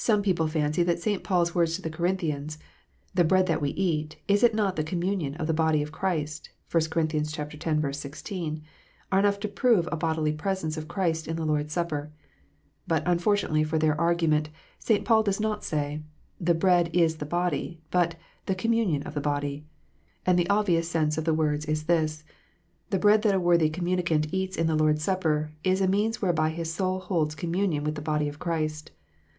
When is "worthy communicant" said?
23.40-24.32